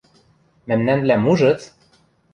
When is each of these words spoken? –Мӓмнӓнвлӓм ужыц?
–Мӓмнӓнвлӓм 0.67 1.21
ужыц? 1.31 1.61